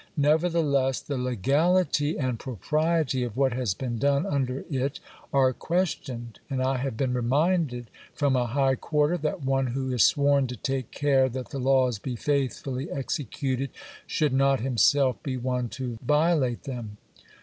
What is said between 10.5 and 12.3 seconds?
^'take care that the laws be